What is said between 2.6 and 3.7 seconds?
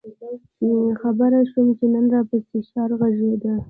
ښار غـــــږېده؟